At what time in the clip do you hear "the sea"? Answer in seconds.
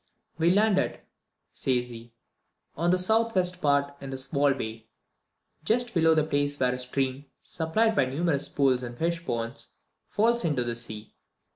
10.63-11.13